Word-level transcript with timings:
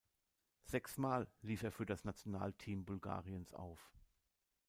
Sechs 0.63 0.97
mal 0.97 1.27
lief 1.43 1.61
er 1.61 1.71
für 1.71 1.85
das 1.85 2.05
Nationalteam 2.05 2.85
Bulgariens 2.85 3.53
auf. 3.53 3.91